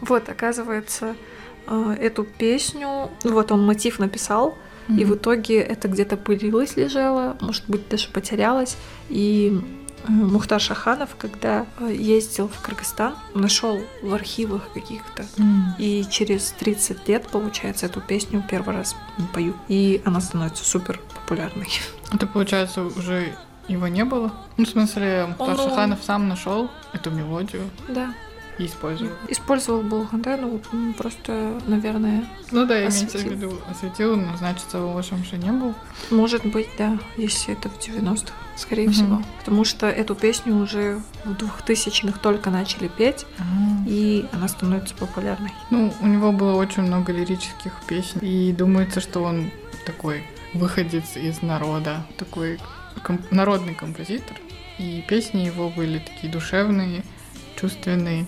Вот, 0.00 0.28
оказывается, 0.28 1.14
э, 1.66 1.96
эту 2.00 2.24
песню, 2.24 3.10
вот 3.24 3.52
он 3.52 3.64
мотив 3.66 3.98
написал, 3.98 4.56
И 4.88 5.04
в 5.04 5.14
итоге 5.16 5.60
это 5.60 5.86
где-то 5.86 6.16
пылилось, 6.16 6.76
лежало, 6.76 7.36
может 7.42 7.64
быть, 7.68 7.86
даже 7.90 8.08
потерялось. 8.08 8.78
И 9.10 9.52
э, 10.06 10.10
Мухтар 10.10 10.58
Шаханов, 10.62 11.10
когда 11.18 11.66
э, 11.78 11.92
ездил 11.94 12.48
в 12.48 12.58
Кыргызстан, 12.62 13.14
нашел 13.34 13.78
в 14.02 14.14
архивах 14.14 14.72
каких-то. 14.72 15.26
М. 15.36 15.74
И 15.78 16.06
через 16.10 16.52
30 16.52 17.06
лет, 17.06 17.28
получается, 17.28 17.84
эту 17.84 18.00
песню 18.00 18.42
первый 18.50 18.76
раз 18.76 18.96
поют. 19.34 19.56
И 19.68 20.00
она 20.06 20.22
становится 20.22 20.64
супер 20.64 21.00
популярной. 21.14 21.68
Это, 22.10 22.26
получается, 22.26 22.82
уже 22.82 23.34
его 23.68 23.88
не 23.88 24.04
было? 24.06 24.32
Ну, 24.56 24.64
в 24.64 24.68
смысле, 24.70 25.26
Мухтар 25.38 25.50
Он- 25.60 25.68
Шаханов 25.68 25.98
сам 26.02 26.28
нашел 26.28 26.70
эту 26.94 27.10
мелодию 27.10 27.64
Да. 27.88 28.14
И 28.58 28.66
использовал. 28.66 29.12
Использовал 29.28 29.82
Булган, 29.82 30.20
да, 30.22 30.36
ну 30.36 30.60
просто, 30.96 31.60
наверное, 31.66 32.24
Ну 32.50 32.66
да, 32.66 32.78
имеется 32.80 33.04
в 33.06 33.14
Осветил. 33.14 33.30
виду, 33.32 33.58
осветил, 33.70 34.16
но 34.16 34.36
значит, 34.36 34.66
в 34.72 34.92
вашем 34.94 35.24
же 35.24 35.36
не 35.36 35.50
был. 35.52 35.74
может 36.10 36.44
быть, 36.44 36.68
да, 36.76 36.98
если 37.16 37.52
это 37.54 37.68
в 37.68 37.78
90-х, 37.78 38.32
скорее 38.56 38.84
Мгм. 38.86 38.92
всего. 38.92 39.22
Потому 39.38 39.64
что 39.64 39.86
эту 39.88 40.14
песню 40.14 40.56
уже 40.56 41.00
в 41.24 41.32
2000-х 41.34 42.18
только 42.18 42.50
начали 42.50 42.88
петь, 42.88 43.26
и 43.86 44.26
она 44.32 44.48
становится 44.48 44.94
популярной. 44.96 45.52
Ну, 45.70 45.92
у 46.00 46.06
него 46.06 46.32
было 46.32 46.54
очень 46.54 46.82
много 46.82 47.12
лирических 47.12 47.72
песен, 47.86 48.18
и 48.20 48.52
думается, 48.52 49.00
что 49.00 49.20
он 49.22 49.50
такой 49.86 50.24
выходец 50.54 51.16
из 51.16 51.42
народа, 51.42 52.04
такой 52.16 52.58
ком- 53.04 53.20
народный 53.30 53.74
композитор, 53.74 54.36
и 54.78 55.04
песни 55.08 55.42
его 55.42 55.68
были 55.70 55.98
такие 56.00 56.32
душевные, 56.32 57.02
чувственные. 57.60 58.26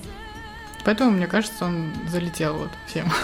Поэтому, 0.84 1.10
мне 1.10 1.26
кажется, 1.26 1.64
он 1.66 1.92
залетел 2.08 2.56
вот 2.56 2.70
всем. 2.86 3.10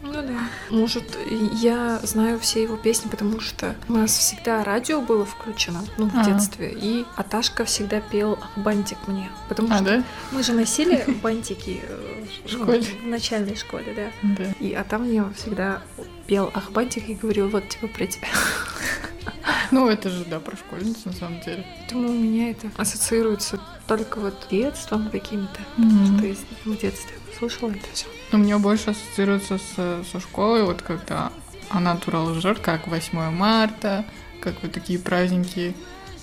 Ну 0.00 0.12
да. 0.22 0.38
Может, 0.70 1.18
я 1.52 1.98
знаю 2.02 2.38
все 2.38 2.62
его 2.62 2.76
песни, 2.76 3.08
потому 3.10 3.40
что 3.40 3.74
у 3.88 3.92
нас 3.94 4.16
всегда 4.16 4.64
радио 4.64 5.02
было 5.02 5.26
включено, 5.26 5.84
ну, 5.98 6.08
в 6.08 6.14
А. 6.16 6.24
детстве, 6.24 6.72
и 6.72 7.04
Аташка 7.16 7.64
всегда 7.66 8.00
пел 8.00 8.38
«Бантик» 8.56 8.96
мне. 9.06 9.28
Потому 9.50 9.68
А, 9.70 9.76
что 9.76 9.84
да? 9.84 10.04
мы 10.30 10.42
же 10.42 10.52
носили 10.54 11.04
бантики 11.22 11.82
э, 11.82 12.24
В 12.46 12.50
школе? 12.50 12.80
в 12.80 13.06
начальной 13.06 13.56
школе, 13.56 13.92
да. 13.94 14.28
Да. 14.38 14.44
И, 14.60 14.72
а 14.72 14.82
там 14.84 15.02
мне 15.02 15.24
всегда 15.36 15.82
пел 16.26 16.50
Ахбантик 16.54 17.08
и 17.10 17.14
говорил, 17.14 17.48
вот 17.50 17.68
типа 17.68 17.88
про 17.88 18.06
тебя. 18.06 18.28
Ну, 19.72 19.88
это 19.88 20.10
же, 20.10 20.24
да, 20.24 20.40
про 20.40 20.56
школьниц, 20.56 21.04
на 21.04 21.12
самом 21.12 21.40
деле. 21.40 21.64
Думаю, 21.90 22.10
у 22.10 22.14
меня 22.22 22.50
это 22.50 22.70
ассоциируется 22.76 23.58
только 23.86 24.18
вот 24.20 24.34
с 24.46 24.50
детством 24.50 25.10
каким-то. 25.10 25.60
Мгм. 25.76 26.16
Что 26.18 26.26
я 26.26 26.34
в 26.64 26.78
детстве 26.78 27.16
слышала 27.38 27.70
это 27.70 27.86
все. 27.92 28.06
Но 28.32 28.38
мне 28.38 28.56
больше 28.58 28.90
ассоциируется 28.90 29.58
со, 29.58 30.04
со 30.10 30.20
школой, 30.20 30.64
вот 30.64 30.82
когда 30.82 31.32
она 31.70 31.96
турал 31.96 32.34
жир, 32.34 32.58
как 32.58 32.86
8 32.86 33.30
марта, 33.30 34.04
как 34.40 34.54
вот 34.62 34.72
такие 34.72 34.98
праздники, 34.98 35.74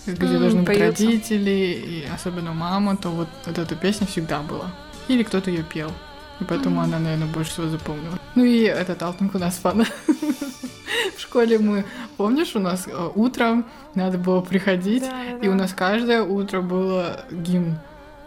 где 0.05 0.25
М, 0.35 0.39
должны 0.39 0.61
быть 0.63 0.79
родители, 0.79 1.49
и 1.49 2.05
особенно 2.13 2.53
мама, 2.53 2.95
то 2.97 3.09
вот, 3.09 3.29
вот 3.45 3.57
эта 3.57 3.75
песня 3.75 4.05
всегда 4.07 4.41
была. 4.41 4.71
Или 5.07 5.23
кто-то 5.23 5.49
ее 5.49 5.63
пел. 5.63 5.91
И 6.39 6.43
поэтому 6.43 6.81
она, 6.81 6.99
наверное, 6.99 7.27
больше 7.27 7.51
всего 7.51 7.67
запомнила. 7.69 8.19
Ну 8.35 8.43
и 8.43 8.61
этот 8.63 9.01
Алтын 9.03 9.29
Кунаспан. 9.29 9.85
В 11.17 11.19
школе 11.21 11.59
мы, 11.59 11.85
помнишь, 12.17 12.55
у 12.55 12.59
нас 12.59 12.87
э, 12.87 13.09
утром 13.15 13.65
надо 13.93 14.17
было 14.17 14.41
приходить, 14.41 15.03
и 15.41 15.47
у 15.47 15.53
нас 15.53 15.73
каждое 15.73 16.23
утро 16.23 16.61
было 16.61 17.25
гимн. 17.31 17.77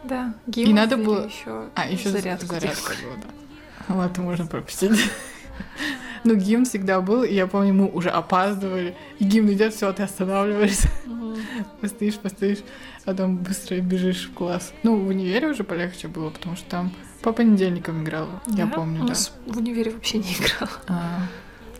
Да, 0.04 0.32
И 0.54 0.72
надо 0.72 0.96
было- 0.96 1.26
еще 1.26 1.66
А, 1.74 1.86
еще 1.88 2.08
зарядку 2.10 2.46
зарядка, 2.46 2.92
была, 3.02 3.14
да. 3.88 3.94
Ладно, 3.94 4.22
можно 4.22 4.46
пропустить. 4.46 4.92
Ну, 6.24 6.34
гимн 6.34 6.64
всегда 6.64 7.00
был, 7.00 7.22
и 7.22 7.32
я 7.32 7.46
помню, 7.46 7.72
мы 7.72 7.86
уже 7.86 8.10
опаздывали. 8.10 8.96
И 9.20 9.24
гимн 9.24 9.52
идет, 9.52 9.72
все, 9.72 9.92
ты 9.92 10.02
останавливаешься. 10.02 10.88
Постоишь, 11.80 12.16
постоишь, 12.16 12.58
а 13.04 13.10
потом 13.10 13.36
быстро 13.36 13.76
бежишь 13.76 14.28
в 14.28 14.34
класс. 14.34 14.72
Ну, 14.82 14.96
в 14.96 15.06
универе 15.08 15.46
уже 15.46 15.62
полегче 15.62 16.08
было, 16.08 16.30
потому 16.30 16.56
что 16.56 16.68
там 16.68 16.92
по 17.22 17.32
понедельникам 17.32 18.02
играла. 18.04 18.40
Я 18.46 18.66
помню, 18.66 19.00
У 19.00 19.02
да. 19.02 19.08
нас 19.10 19.32
в 19.46 19.56
универе 19.58 19.90
вообще 19.92 20.18
не 20.18 20.32
играл. 20.32 20.68
А, 20.88 21.20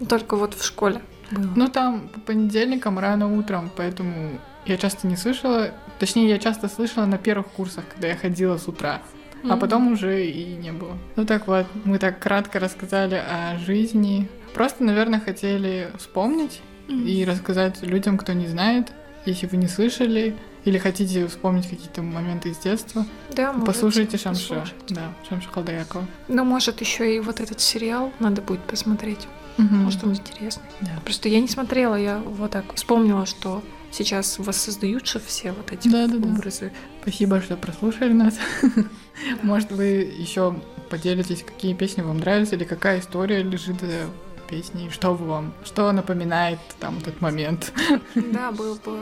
Только 0.09 0.37
вот 0.37 0.55
в 0.55 0.65
школе 0.65 1.01
было. 1.31 1.53
Ну, 1.57 1.69
там 1.69 2.09
по 2.09 2.21
понедельникам 2.21 2.99
рано 2.99 3.33
утром, 3.37 3.71
поэтому 3.77 4.39
я 4.67 4.77
часто 4.77 5.07
не 5.07 5.17
слышала. 5.17 5.71
Точнее, 5.99 6.29
я 6.29 6.39
часто 6.39 6.69
слышала 6.69 7.07
на 7.07 7.19
первых 7.19 7.49
курсах, 7.49 7.85
когда 7.93 8.09
я 8.09 8.17
ходила 8.17 8.57
с 8.57 8.67
утра. 8.69 9.01
А 9.45 9.47
Мгм. 9.47 9.59
потом 9.61 9.93
уже 9.93 10.27
и 10.27 10.55
не 10.57 10.73
было. 10.73 10.99
Ну 11.17 11.25
так 11.25 11.47
вот, 11.47 11.67
мы 11.85 11.99
так 11.99 12.19
кратко 12.19 12.59
рассказали 12.59 13.15
о 13.15 13.57
жизни. 13.59 14.29
Просто, 14.55 14.83
наверное, 14.83 15.21
хотели 15.21 15.91
вспомнить 15.99 16.61
и 16.89 17.25
рассказать 17.25 17.83
людям, 17.83 18.19
кто 18.19 18.33
не 18.33 18.47
знает, 18.49 18.89
если 19.27 19.47
вы 19.47 19.59
не 19.59 19.69
слышали 19.69 20.35
или 20.69 20.79
хотите 20.79 21.27
вспомнить 21.27 21.69
какие-то 21.69 22.03
моменты 22.03 22.51
из 22.51 22.59
детства, 22.59 23.07
Да, 23.33 23.53
послушайте 23.67 24.19
послушать. 24.19 24.75
Да, 24.89 25.13
Шамша 25.29 25.49
Халдаякова. 25.51 26.07
Ну, 26.29 26.45
может, 26.45 26.81
еще 26.81 27.17
и 27.17 27.21
вот 27.21 27.41
этот 27.41 27.61
сериал 27.61 28.13
надо 28.19 28.43
будет 28.43 28.61
посмотреть. 28.61 29.27
Мгм. 29.57 29.85
Может, 29.85 30.05
он 30.05 30.13
интересный. 30.13 30.63
Да. 30.81 30.91
Просто 31.05 31.29
я 31.29 31.41
не 31.41 31.49
смотрела, 31.49 31.97
я 31.97 32.19
вот 32.19 32.53
так 32.53 32.73
вспомнила, 32.75 33.27
что 33.27 33.63
сейчас 33.91 34.39
воссоздают 34.39 35.07
же 35.07 35.19
все 35.21 35.53
вот 35.53 35.73
эти 35.73 35.89
Да-да-да. 35.89 36.29
образы. 36.29 36.73
Спасибо, 37.03 37.41
что 37.41 37.57
прослушали 37.57 38.13
нас. 38.13 38.35
Может, 39.43 39.73
вы 39.73 39.87
еще 40.17 40.55
поделитесь, 40.91 41.43
какие 41.43 41.75
песни 41.75 42.03
вам 42.03 42.19
нравятся 42.19 42.55
или 42.57 42.65
какая 42.65 43.01
история 43.01 43.43
лежит 43.43 43.81
за 43.81 44.07
песней, 44.49 44.91
что 44.91 45.15
вам, 45.15 45.53
что 45.65 45.91
напоминает 45.93 46.59
там 46.81 46.99
этот 46.99 47.21
момент. 47.21 47.73
Да, 48.15 48.53
было 48.53 48.75
бы 48.77 48.99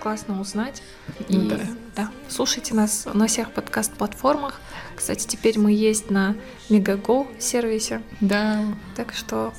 классно 0.00 0.40
узнать. 0.40 0.82
И 1.28 1.36
да. 1.36 1.60
да, 1.94 2.10
слушайте 2.28 2.74
нас 2.74 3.06
на 3.12 3.26
всех 3.26 3.52
подкаст-платформах. 3.52 4.60
Кстати, 4.96 5.26
теперь 5.26 5.58
мы 5.58 5.72
есть 5.72 6.10
на 6.10 6.34
Megago 6.68 7.28
сервисе, 7.40 8.02
Да, 8.20 8.64
так 8.96 9.12
что 9.12 9.52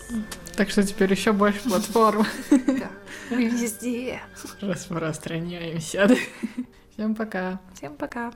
так 0.55 0.69
что 0.69 0.83
теперь 0.83 1.11
еще 1.11 1.31
больше 1.31 1.61
платформ. 1.61 2.25
да, 2.51 2.91
мы 3.29 3.45
везде. 3.45 4.21
Распространяемся. 4.59 6.07
Всем 6.93 7.15
пока. 7.15 7.59
Всем 7.73 7.95
пока. 7.95 8.33